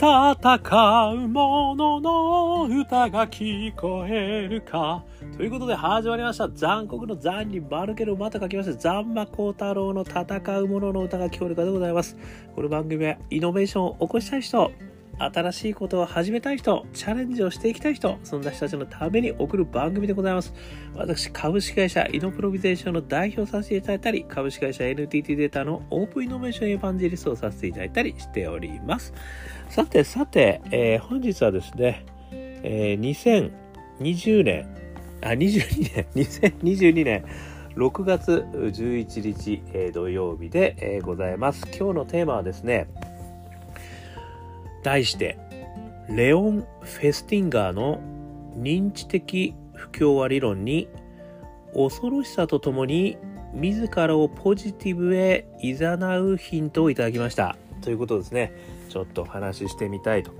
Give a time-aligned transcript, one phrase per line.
[0.00, 5.02] 戦う者のの歌が聞こえるか。
[5.36, 6.48] ということで始まりました。
[6.48, 8.76] 残酷の残に丸けるまた書きました。
[8.76, 12.16] 残魔高太郎の戦う者の歌が聞こえるかでございます。
[12.54, 14.70] この番組はイノベーションを起こしたい人、
[15.18, 20.54] 新しいことを始めたい人、チャレンジをしていきたい人、そんな人たちのために送る番組でございます。
[20.94, 29.12] 私、株式会社イノプロビゼーションの代表させていただいたり、株式会社 NTT データのオープンイノベーションエヴァンジェリストをさせていただいたりしております。
[29.68, 33.50] さてさて、えー本日はですね、えー
[34.00, 34.68] 2020年、
[35.22, 36.06] あ、22年、
[36.60, 37.24] 2022年、
[37.74, 41.66] 6月11日、えー土曜日で、えーございます。
[41.76, 42.86] 今日のテーマはですね、
[44.88, 45.38] 題して
[46.08, 48.00] レオン・フェスティンガーの
[48.56, 50.88] 認知的不協和理論に
[51.74, 53.18] 恐ろしさとともに
[53.52, 57.56] 自らをポジティブへ誘うヒントをいただきました。
[57.82, 58.52] ということですね。
[58.88, 60.32] ちょっとお話ししてみたいと。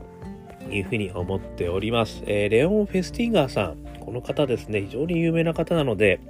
[0.70, 3.76] いうふうに思っております、えーレオン・フェスティンガーさん。
[4.00, 4.82] この方ですね。
[4.82, 6.20] 非常に有名な方なので、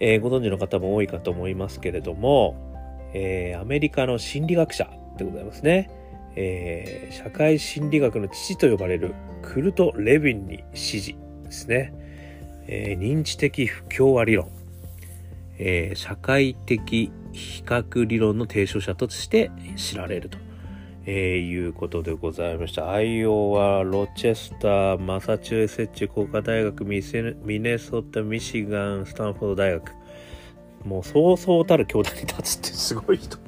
[0.00, 2.56] えーご存知の方も多いかと思いますけれども、
[3.12, 5.90] えーアメリカの心理学者でございますね。
[6.36, 11.94] えー社会心理学の父と呼ばれるクルト・レヴィンに支持ですね、
[12.66, 14.48] えー認知的不協和理論、
[15.58, 20.38] えー社会的比較理論の提唱者として知られると、
[21.06, 22.90] えーいうことでございました。
[22.90, 27.02] アイオワロチェスターマサチューセッチ工科大学ミ
[27.60, 29.92] ネソタミシガンスタンフォード大学。
[30.84, 33.38] もうそうそうたる教団に立つってすごい人。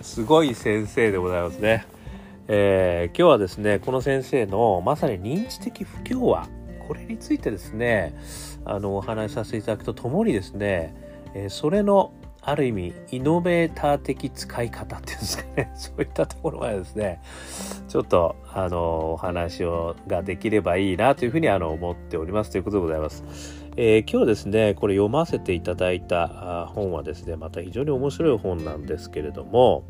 [0.00, 1.86] すごい先生でございますね。
[2.50, 6.48] えー今日はですねこの先生のまさに認知的不協和
[6.86, 8.18] これについてですね
[8.64, 10.94] あのお話しさせていただくとともにですね、
[11.34, 17.20] えーそれのある意味イノベーター的使い方っていうんですかね そういったところまでですね
[17.88, 23.22] ちょっとあのお話をができればいいなというふうにあの思っておりますということでございます。
[23.76, 29.84] えー今日ですねこれ読ませていただいた本はですねまた非常に面白い本なんですけれども、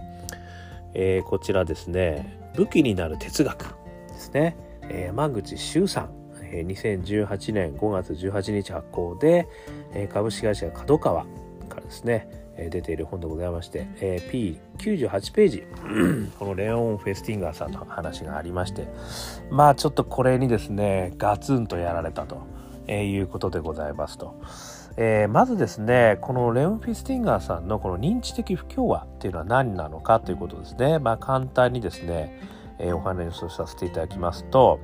[0.94, 3.67] えーこちらですね武器になる哲学。
[4.09, 6.11] ですね、え山口周さん、
[6.43, 9.47] 2018年5月18日発行で、
[10.13, 11.23] 株式会社角川
[11.69, 13.87] からですね、え出ている本でございまして、
[14.33, 15.67] P98 ページ。
[16.37, 18.89] このレオン・フェスティンガーさんの話がありまして
[19.51, 22.47] まあちょっとこれにですねガツンとやられたと、
[22.89, 24.35] いうことでございますと。
[25.00, 30.98] えーまずですねこのレオン・フェスティンガーさんのこの認知的不協和っていうのは何なのかということですね。
[30.98, 32.42] まあ簡単にですね、
[32.81, 34.81] えーお話をさせていただきますと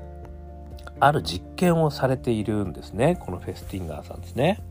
[1.01, 4.63] ある実験をされているんですねこのフェスティンガーさんですね、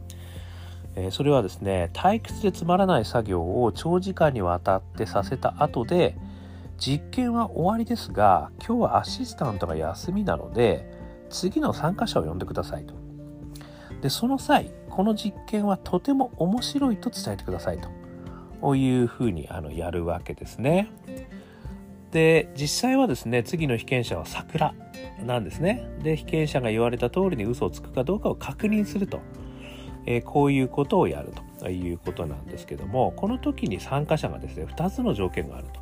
[0.96, 6.16] えーそれはですね退屈でつまらない作業を長時間にわたってさせた後で
[6.78, 10.90] 実験は終わりですが今日はアシスタントが休みなので
[11.30, 12.94] 次の参加者を呼んでくださいと。
[14.02, 17.80] でその際この実験はとても面白いと伝えてください
[18.62, 20.92] というふうにあのやるわけですね。
[22.12, 24.76] で実際はですね次の被験者は桜
[25.26, 25.90] なんですね。
[26.04, 29.20] で被験者が言われた通りに嘘をつくかどうかを確認すると、
[30.06, 35.82] えーこういうことをやるということなんですけどもこの時に参加者がですね2つの条件があると。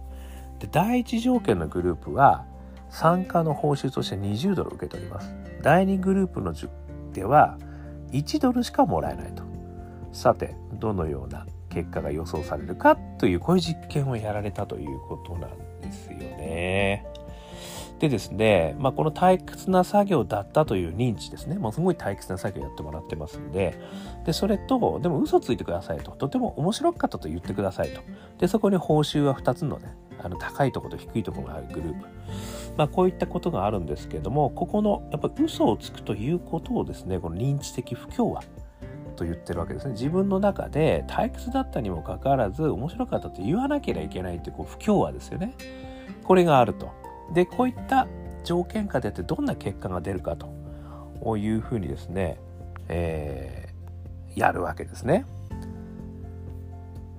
[0.59, 2.45] で第1条件のグループは
[2.89, 5.35] 参加の報酬として20ドルを受け取ります。
[5.61, 6.69] 第2グループのじゅ
[7.11, 7.57] では
[8.11, 9.43] 1ドルしかもらえないと。
[10.11, 17.05] さてどのような結果が予想されるかというこういう実験をやられたということなんですよね。
[17.99, 21.59] でですね、まあ、この退屈な作業だったという認知ですね。
[21.59, 23.79] もうすごい退屈な作業やってもらってますんで。
[24.25, 26.11] でそれとでも嘘ついてくださいと。
[26.11, 28.01] とても面白かったと言ってくださいと。
[28.39, 32.07] でそこに報酬は2つのねあの高いところと低いところがあるグループ。
[32.81, 38.41] まあ、こういったことがあるんですけれどもここのやっぱ嘘をつくということをですねこの認知的不協和
[39.15, 39.91] と言ってるわけですね。
[39.91, 45.53] 自分の中で退屈だったにもかかわらず面白かったと言わなければいけないっていうこう不協和ですよね。
[46.23, 46.89] これがあると。
[47.35, 48.07] でこういった
[48.43, 52.39] 条件下でってどんな結果が出るかというふうにですね、
[52.89, 53.71] えー
[54.33, 55.25] やるわけですね。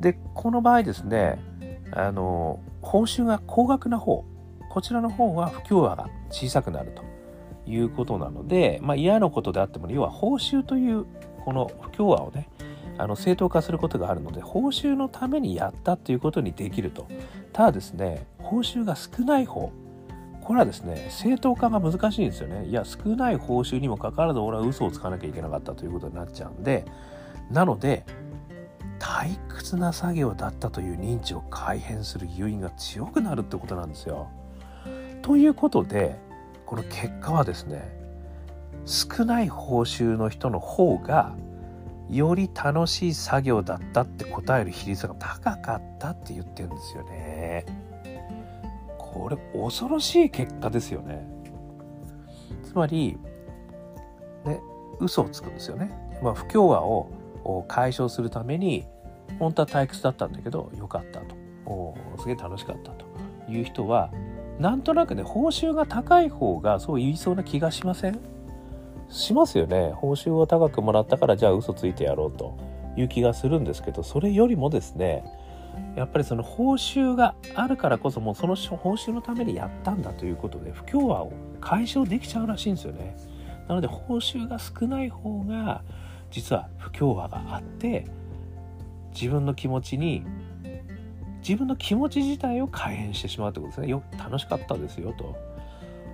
[0.00, 1.38] でこの場合ですね
[1.92, 4.24] あの報酬が高額な方。
[4.72, 7.04] こちらの方は不協和が小さくなると
[7.70, 11.04] いうことなので、まあ、嫌なことであっても要は報酬という
[11.44, 12.48] この不協和をね
[12.96, 17.06] あの正当化することがあるので報酬のためにやったということにできると
[17.52, 19.70] ただですね報酬が少ない方
[20.40, 26.86] これはですね正当化が難しいんですよねいや少ない報酬にもかかわらず俺は嘘をつかなきゃいけなかったということになっちゃうんで
[27.50, 28.06] なので
[28.98, 34.30] 退屈な作業だったという認知を改変する誘因が強くなるってことなんですよ。
[35.22, 36.18] ということで
[36.66, 37.96] この結果はですね
[38.84, 41.36] 少ない報酬の人の方が
[42.10, 47.64] より楽しい作業だったって答える比率が高かったって言ってるんですよね。
[48.98, 51.26] これ恐ろしい結果ですよね。
[52.64, 53.18] つまり、
[54.44, 54.60] ね、
[54.98, 55.90] 嘘をつくんですよね。
[56.22, 57.10] まあ、不協和を
[57.68, 58.86] 解消するために
[59.38, 61.34] 本当は退屈だったんだけどよかったと
[61.66, 63.06] おすげえ楽しかったと
[63.48, 64.10] いう人は
[64.58, 68.20] なんとなくね報酬が高い方がそう言いそうな気がしません？
[69.08, 69.92] しますよね。
[69.94, 72.56] 報酬を高くもらったからじゃあ嘘ついてやろうと
[72.96, 75.24] いう気がするんですけどそれよりもですね
[75.96, 83.16] やっぱりその報酬があるからこそもうその報酬のためにやったんだということで不協和を解消できちゃうらしいんですよね。
[83.68, 85.82] なので報酬が少ない方が
[86.30, 88.06] 実は不協和があって
[89.14, 90.24] 自分の気持ちに
[91.46, 93.88] 自分の気持ち自体を改変してしまうってことですね。
[93.88, 95.36] よ楽しかったですよと。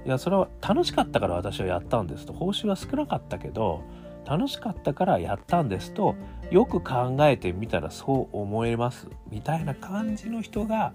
[0.07, 2.33] いやそれは楽しかったから私はやったんですと。
[2.33, 3.83] 報酬は少なかったけど
[4.27, 6.15] 楽しかったからやったんですと。
[6.51, 9.09] よく考えてみたらそう思えます。
[9.31, 10.93] みたいな感じの人が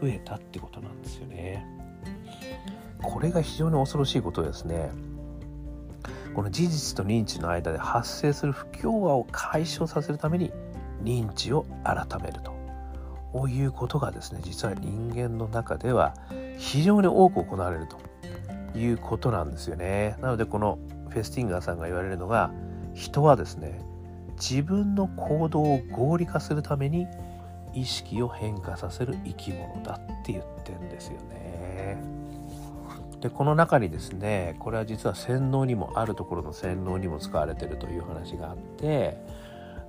[0.00, 1.66] 増えたってことなんですよね。
[3.02, 4.90] これが非常に恐ろしいことですね。
[6.34, 10.52] この事実と認知の間で発生する不協和を解消させるために
[11.02, 12.53] 認知を改めると。
[13.34, 16.14] こういうことがですね実は人間の中では
[16.56, 20.78] 非常に多く行われるということなんですよねなのでこの
[21.08, 22.52] フェスティンガーさんが言われるのが
[22.94, 23.80] 人はですね
[24.36, 27.08] 自分の行動を合理化するために
[27.74, 32.00] 意識を変化させる生き物だって言ってんですよね。
[33.20, 39.16] でこの中にですねこれは実は洗脳にもあるところの洗脳にも使われてるという話があって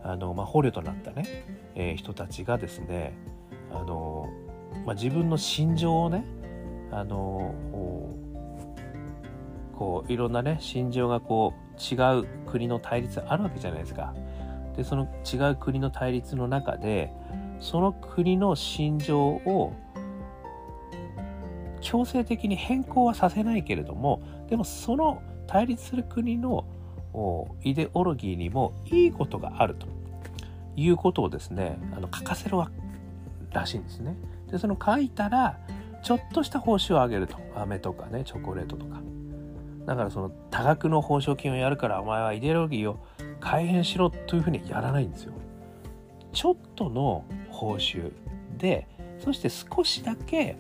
[0.04, 1.46] あの、まあ、捕虜となったね、
[1.76, 3.14] えー、人たちがですね
[3.76, 4.30] あの、
[4.86, 6.26] まあ、自分の心情をね
[6.92, 7.54] あの
[9.76, 14.14] こういろんなね心情がこう違う国の対立あるわけじゃないですか。
[14.78, 17.12] でその違う国の対立の中で
[17.60, 19.74] その国の心情を
[21.82, 26.66] 強制的に変更はさせないけれどもでもその対立する国の
[27.64, 29.88] イデオロギーにもいいことがあると
[30.76, 32.70] いうことをですねあの書かせるわ
[33.56, 34.16] らしいんですね。
[34.52, 35.60] でその書いたら
[36.04, 39.02] ちょっとした報酬をあげると飴とかねチョコレートとか
[39.86, 43.00] だからその多額の報奨金をやるからお前はイデオロギーを
[43.40, 45.34] 改変しろというふうにやらないんですよ。
[46.32, 48.12] ちょっとの報酬
[48.58, 48.88] で
[49.20, 50.58] そして少しだけ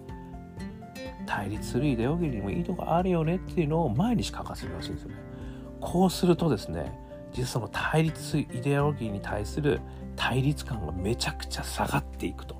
[1.26, 5.16] 対立するイデオロギーにもいいとこあるよねっていうのを毎日書かせるらしいんですよね。
[5.82, 6.98] こうするとですね
[7.34, 9.82] 実はその対立イデオロギーに対する
[10.16, 12.56] 対立感がめちゃくちゃ下がっていくと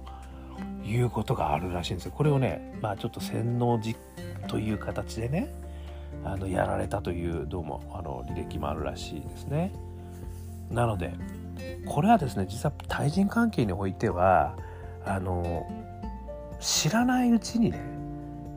[0.86, 2.14] いうことがあるらしいんですよ。
[2.16, 3.98] これをねまあちょっと洗脳実
[4.48, 5.54] という形でね
[6.24, 9.72] あのやられたというどうもあの履歴もあるらしいですね。
[10.70, 11.14] なので
[11.86, 14.56] これはですね実は対人関係においては
[15.06, 15.68] あの
[16.60, 17.80] 知らないうちにね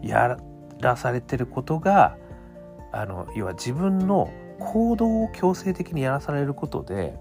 [0.02, 0.38] や
[0.80, 2.16] らされてることが
[2.92, 7.14] あの要は自分の行動を強制的にやらされることで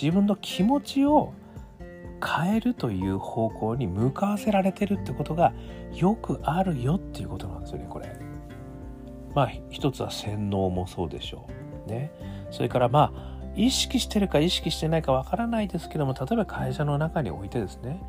[0.00, 1.32] 自分の気持ちを
[2.24, 5.52] 変えるという方向に向かわせられてるってことが
[5.94, 8.14] よくあるよっていうことなんですよねこれ。
[9.34, 11.48] まあ一つは洗脳もそうでしょ
[11.86, 11.90] う。
[11.90, 12.10] ね。
[12.50, 18.00] それからまあ意識してるか意識してないかわからないですけども例えば会社の中においてですね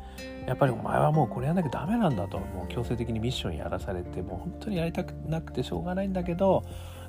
[0.46, 6.64] やっぱりお前はもうこれやんなきゃダメなんだともう強制的にミッションやらされてもう本当にやりたくなくてしょうがないんだけど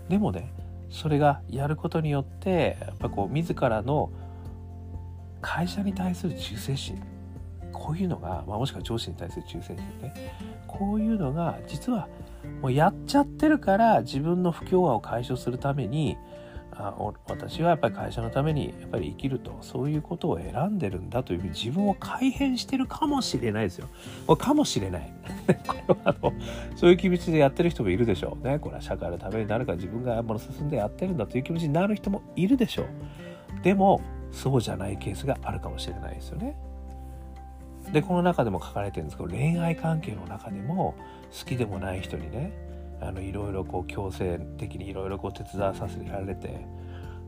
[0.09, 0.51] でもね
[0.89, 4.09] それがやることによってやっぱこう自らの
[5.41, 7.01] 会社に対する忠誠心
[7.71, 10.31] こういうのが、まあ、もしくは上司に対する忠誠心ね
[10.67, 12.07] こういうのが実は
[12.62, 16.17] もうやっちゃってるから自分の不協和を解消するために
[16.74, 16.95] あ
[17.27, 23.88] 私はやっぱり会社のためにやっぱり生きるとそういうことを選んでるんだというふうに自分を改変してるかもしれないですよ。
[24.38, 25.13] かもしれない。
[25.67, 26.33] これはあの
[26.75, 28.57] そういう気持ちでやってる人もいるでしょうね。
[28.57, 32.86] これは社会のためになるから自分がもの進んでやってるんだという気持ちになる人もいるでしょう。
[33.63, 36.57] でもそうじゃないケースがあるかもしれないですよね。
[37.91, 40.95] でこの中でも書かれてるんですけど恋愛関係の中でも
[41.38, 42.53] 好きでもない人にね
[43.01, 46.65] あのいろいろこう強制的にいろいろこう手伝わさせられて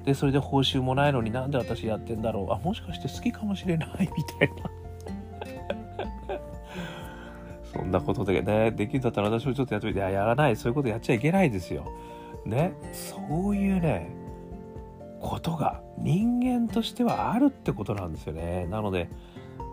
[0.06, 2.54] でそれで報酬もないのになんで私やってんだろう。
[2.54, 4.50] あもしかして好きかもしれないみたい
[6.28, 6.40] な。
[7.74, 10.00] そんなことでねできるんだったら私もちょっとやってみて。
[10.00, 10.56] やらない。
[10.58, 11.86] そういうことやっちゃいけないですよ。
[12.46, 12.74] ね。
[12.92, 13.18] そ
[13.50, 14.23] ういうね
[15.24, 19.10] ことが人間としてはあるってことなんですよねなので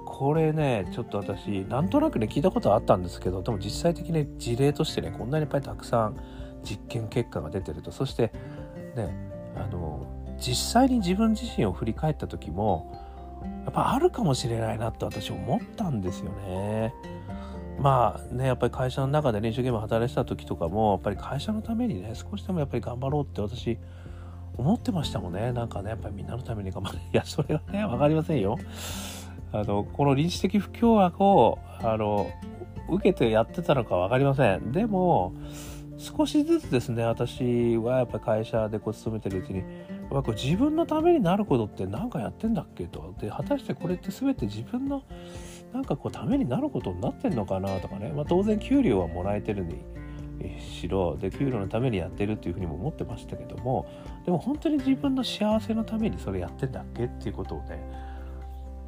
[0.07, 6.17] これねちょっと私なんとなくね聞いたことはあったんですけどでも実際的に事例としてねこんなにいっぱいたくさん
[6.63, 8.33] 実験結果が出てるとそして
[8.95, 9.15] ね
[9.57, 10.07] あの
[10.39, 12.97] 実際に自分自身を振り返った時も
[13.65, 16.95] やっぱあるかもしれないなって私思ったんですよね。
[17.79, 23.79] まあねやっぱり会社の中でね一生懸命働いてた時とかもやっぱり会社のためにね少しでもやっぱり頑張ろうって私
[24.61, 25.53] 思ってましたもんね。
[25.53, 26.99] なんかねやっぱりみんなのために頑張る。
[27.13, 28.59] いやそれはね分かりませんよ。
[29.53, 32.29] あのこの臨時的不協和をあの
[32.89, 34.71] 受けてやってたのか分かりません。
[34.71, 35.33] でも
[35.97, 39.67] 少しずつですね私はやっぱり会社でこう勤めてるうちにやっ
[40.11, 43.15] ぱこう自分のためになることって何かやってんだっけと。
[43.21, 45.03] で果たしてこれって全て自分の
[45.73, 49.77] なんかこうためになることになってんのかなとかね、まあ、当然給料はもらえてるに
[50.59, 53.87] しろで給料のためにやってるっていうふうにも思ってましたけども
[54.25, 57.81] でも本当に自分の幸せのためにそれやってんだっけっていうことをね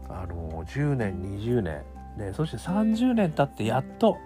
[0.08, 1.82] あの10年20年
[2.18, 4.18] でそして30年経ってやっと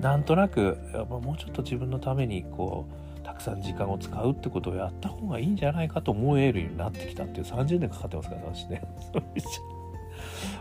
[0.00, 2.86] なんとなくやっぱもうちょっと自分のためにこ
[3.20, 8.82] うたくさん時間を使うってことをやった方がいいんじゃないかと思えるようになってきたっていう30年かかってますから私ね。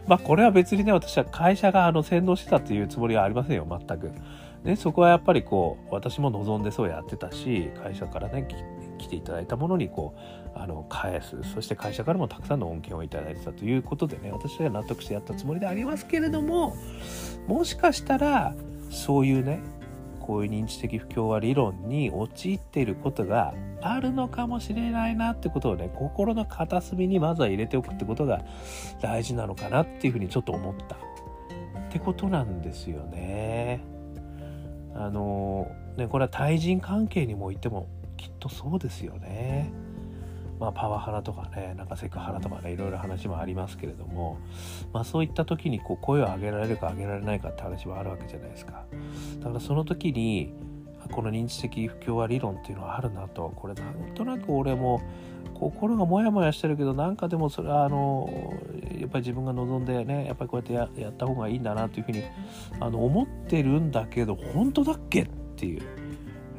[0.07, 4.11] まあこれは別にね私は会社があの先導してたっていうつもりはありませんよ全く。
[4.63, 8.47] ね、そこはやっぱりこう私も望んでそうやってたし会社からね
[8.97, 16.77] 来ていただいたものにこうあの返すそして会社からもたくさんの恩恵をいただいてたということでね私は納得してやったつもりでありますけれども
[17.47, 18.55] もしかしたら
[18.89, 19.59] そういうね
[20.23, 28.41] こういう認知的不協和理論に陥っていることがあるのかもしれないなってことをね心の片隅にまずは入れておくってことが
[29.01, 30.99] 大事なのかなっていうふうにちょっと思ったっ
[31.91, 33.81] てことなんですよね。
[34.95, 39.71] あのねこれは対人関係にもいてもきっとそうですよね。
[40.59, 44.37] まあ、パワハラとかねなんかセクハラとかねいろいろ話もありますけれども、
[44.93, 48.85] まあ、そういった時にこう声を上げられるか上げられないかって話はあるわけじゃないですか。
[49.39, 50.53] だからその時に
[51.11, 55.01] この認知的不協和理論っていうのはあるなとこれなんとなく俺も
[55.53, 58.29] 心がモヤモヤしてるけどなんかでもそれはあの
[58.99, 62.23] やっぱり自分が望んでねやっぱりこうやってやった方がいいんだなというふうに
[62.79, 66.02] あの思ってるんだけど本当だっけっていう。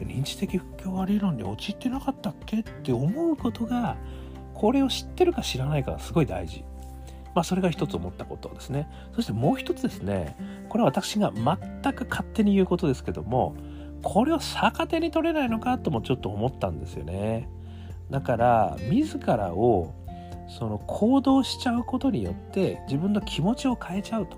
[0.00, 2.60] 認知的不協和理論に陥ってなかったっけ？
[2.60, 3.96] って思うことが
[4.54, 6.64] これを知ってるか知らないかがすごい大事。
[7.34, 8.88] まあ、それが一つ思ったことですね。
[9.12, 10.36] そしてもう一つですね、
[10.68, 13.56] これは私が全く勝手に言うことですけども、
[14.02, 17.48] これを逆手に取れないのかともちょっと思ったんですよね。
[18.08, 19.94] だから、自らを
[20.48, 24.36] その行動しちゃうことによって自分の気持ちを変えちゃうと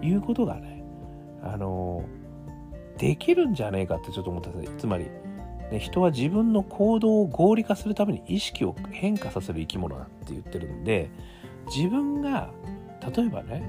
[0.00, 0.82] いうことがね、
[1.42, 2.04] あの、
[2.98, 5.06] できるんじゃねえかってちょっと思ったんですねつまり、
[5.70, 11.10] ね、人は自分の行動を合理化するために意識を変化させる生き物だって言ってるんで
[11.74, 12.50] 自分が
[13.16, 13.62] 例えばね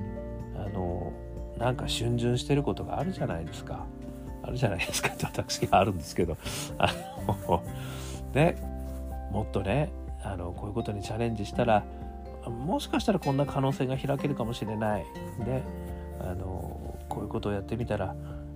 [0.55, 1.13] あの
[1.57, 3.85] なんか逡巡してることがあるじゃないですか。
[4.43, 6.37] あるじゃないですかって 私があるんですけど。
[6.77, 6.89] あ
[7.27, 7.63] の
[8.33, 8.55] ね
[9.31, 9.89] もっとね
[10.21, 11.83] あのこういうことにチャレンジしたら
[12.49, 15.05] もしかしたらこんな可能性が開けるかもしれない。
[15.45, 15.63] で
[16.19, 18.15] あのこういうことをやってみたら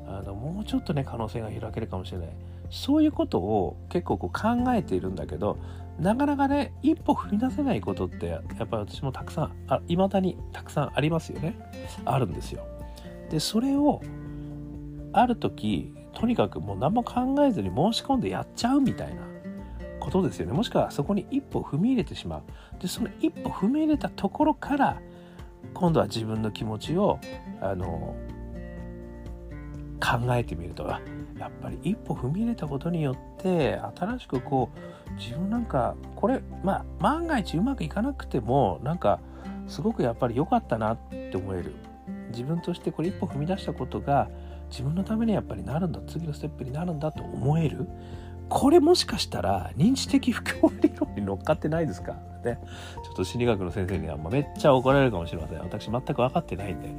[0.09, 2.29] あのもうちょっとね可能性が開けるかもしれない。
[2.71, 5.57] そういうことを結構こう考えているんだけど
[5.99, 11.57] なかなかね一歩踏み出せないことってやっぱり私もたくさんあ未だにたくさんありますよね。
[12.05, 12.63] あるんですよ。
[13.29, 14.01] でそれを
[15.13, 19.21] ある時とにかくもう何も考えずに申し込んでやっちゃうみたいな
[19.99, 20.53] ことですよね。
[20.53, 22.43] もしくはそこに一歩踏み入れてしまう。
[22.81, 25.01] でその一歩踏み入れたところから
[25.73, 27.19] 今度は自分の気持ちを
[27.61, 28.15] あの
[29.99, 30.99] 考えてみるとや
[31.47, 34.69] っぱり一歩踏み入れたことによって新しくこ
[35.09, 39.19] う自分なんかこれまあ万が一うまくいかなくてもなんか
[39.67, 41.73] すごくやっぱり良かったなって思える。
[42.31, 44.29] 自分としてこれ一歩踏み出したことが
[44.69, 47.87] 自分のためにやっぱりなるんだ次のステップになるんだと思える。
[48.49, 52.15] これもしかしたら認知的不協和理論に乗っかってないですか？
[52.43, 52.59] ね。
[53.05, 55.59] ちょっと心理学の先生にはめっちゃ怒られるかもしれません。
[55.59, 56.89] 私全く分かってないんで。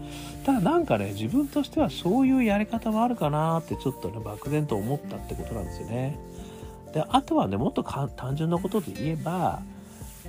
[0.44, 6.18] ただなんかね、自分としてはそういうやり方もあるかなってちょっとね、漠然と思ったってことなんですよね。
[6.92, 9.62] で、あとはね、もっと単純なことで言えば、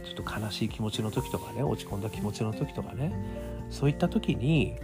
[0.03, 3.13] ちょっと悲しい気持ちの時とかね、落ち込んだ気持ちの時とかね、
[3.69, 4.75] そういった時に、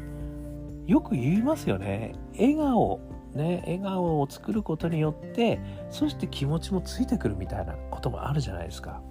[0.86, 2.16] よく言いますよね。
[2.38, 3.00] 笑顔
[3.38, 9.02] ね、笑顔を作ることによってそして気持ちもついてくるみたいなこともあるじゃないですか。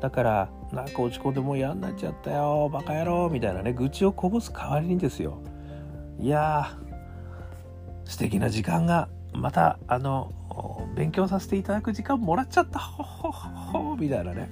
[0.00, 5.38] だからなんか落ち込んでもう嫌になっちゃったよバカ野郎みたいなね愚痴をこぼす代わりにですよ。
[6.20, 10.32] いやー素敵な時間がまたあの
[10.94, 12.78] 勉強させていただく時間もらっちゃった。
[12.78, 14.50] ほほほほみたいなね。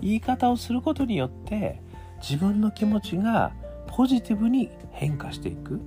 [0.00, 1.80] 言い方をすることによって
[2.20, 3.52] 自分の気持ちが
[3.86, 5.78] ポジティブに変化していくっ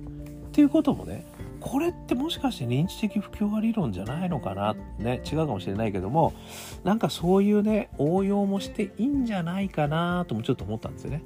[0.52, 1.26] ていうこともね
[1.68, 4.74] これってもしかして認知的不協和理論じゃないのかな？
[4.98, 6.32] ね違うかもしれないけども
[6.84, 11.22] なんかそういうね応用もしていいんじゃないかなともちょっと思ったんですよね。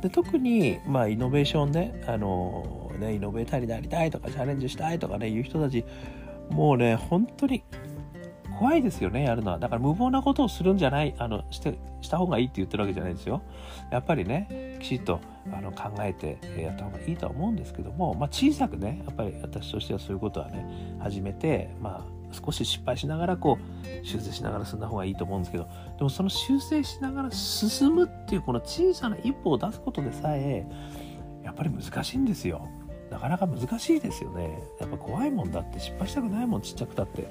[0.00, 5.84] で特に、まあ、イノベーションねあのねイノベーターになりたいとかチャレンジしたいとかねいう人たち
[6.50, 7.62] もうね本当に
[8.58, 9.58] 怖いですよね、やるのは。
[9.58, 13.42] だから無謀なことをするんじゃない、あの、して、した方がいいって言ってるわけじゃないですよ。
[13.90, 15.18] やっぱりね、きちっと
[15.52, 20.66] あの考えてやった方がいいとは思うんですけども、まあ、小さくね、やっぱり私としてはそういうことはね、
[21.00, 30.66] 始めて、まあ、少し失敗しながらこう修正しながら進んだ方がいいと思うんですけどでもその修正しながら進むっていうこの小さな一歩を出すことでさえ
[31.44, 32.68] やっぱり難しいんですよ。
[33.10, 37.28] なかなか難しいですよねやっぱ怖いもんだって失敗したくないもんちっちゃくたって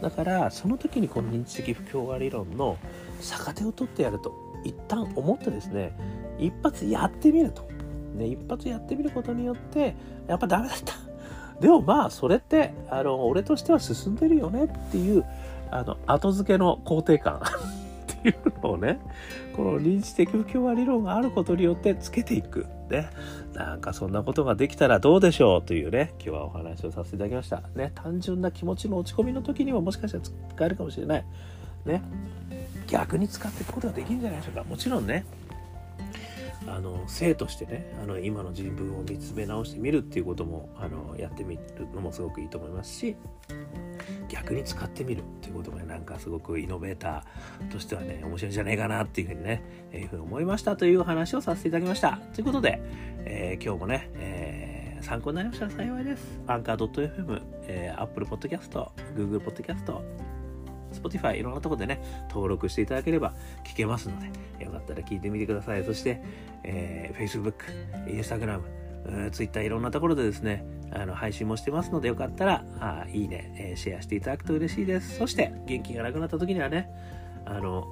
[0.00, 2.78] だからその時にこの認知的不協和理論の
[3.20, 4.32] 逆手を取ってやると
[4.64, 5.94] 一旦思ってですね
[6.38, 7.68] 一発やってみると、
[8.14, 9.94] ね、一発やってみることによって
[10.26, 10.94] やっぱダメだった。
[11.60, 15.24] でもまあそれってあの俺としては進んでるよねっていう
[15.70, 17.40] あの後付けの肯定感。
[18.18, 18.98] っていうのをね
[19.54, 22.66] この認知的不協和理論があることによってつけていく。
[22.90, 23.08] ね。
[23.54, 27.62] なんかそんなことができたらどうでしょうというね今日はお話をさせていただきました。
[27.74, 31.24] ね単純な気持ちの落ち込みの時にももしかしたら使えるかもしれない。
[31.84, 32.02] ね。
[32.86, 34.64] 逆に使っていくことができるんじゃないでしょうか。
[34.64, 35.24] もちろんね。
[36.66, 41.62] あの生としてねあの今の自分を見つめ直してみるっていうこともあのやってみる
[41.94, 43.16] のもすごくいいと思いますし
[44.28, 52.20] 逆に使ってみるっていうことが、ね、なんかすごくイノベーターとしてはね面白いんじゃないかなっていうふうにね、えー、ふうに思いましたというお話をさせていただきました。
[52.34, 52.80] ということで、
[53.24, 56.40] えー、今日もね、えー、参考になりましたら幸いです。
[56.46, 60.35] アンカー .fm、えー、Apple Podcast Google Podcast
[60.92, 63.32] Spotify いろんなところでね、登録していただければ
[63.64, 64.26] 聞けますので、
[64.64, 65.84] よかったら聞いてみてください。
[65.84, 66.22] そして、
[66.64, 67.54] えー、Facebook、
[68.06, 68.60] Instagram、
[69.30, 75.16] Twitter いろんなところでですね、あの配信もしてますのでよかったら、あいいね、えー、シェアしていただくと嬉しいです。
[75.16, 76.88] そして、元気がなくなった時にはね、
[77.44, 77.86] あの、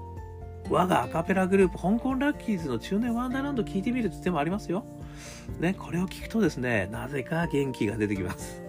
[0.71, 4.85] 我がアカペラグループ、香港ラッキーズの中年ワンダーランド聞いてみるって手もありますよ。
[5.61, 8.64] ね、これを聞くとですね、なぜか元気が出てきます。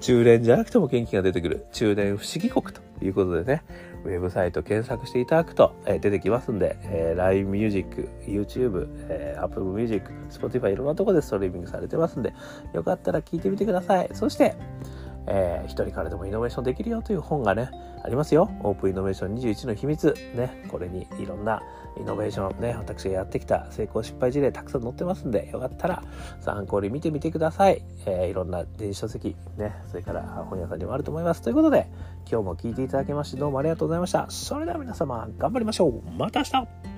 [0.00, 3.62] 中年じゃなくても元気が出てくる中年不思議国ということでね、
[4.04, 12.32] ウェブサイト検索していただくと、えー、出てきますんで、えー、LINE Music、YouTube、えー、Apple Music、Spotify いろんなところでストリーミングされてますんで、
[12.72, 14.08] よかったら聞いてみてください。
[14.12, 14.54] そして、
[15.30, 17.70] えー、一人からでもイノベーションできるよという本がね、
[18.02, 18.50] ありますよ。
[18.62, 20.14] オープンイノベーション21の秘密。
[20.34, 21.62] ね、これにいろんな
[21.98, 26.02] イノベーションね、私がやってきた成功失敗事例たくさん載ってますんで、よかったら
[26.40, 27.82] 参考に見てみてください。
[28.06, 31.42] えー、いろんな電子書籍、ね、それから本屋さんにもあると思います。
[31.42, 31.90] ということで、
[32.30, 34.26] 今日も聞いていただきましてどうもありがとうございました。
[34.30, 36.02] それでは皆様、頑張りましょう。
[36.16, 36.97] また明日